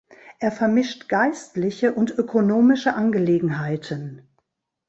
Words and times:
Er 0.39 0.51
vermischt 0.51 1.09
geistliche 1.09 1.93
und 1.93 2.09
ökonomische 2.09 2.95
Angelegenheiten. 2.95 4.27